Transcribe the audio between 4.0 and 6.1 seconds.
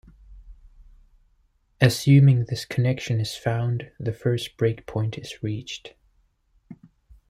first breakpoint is reached.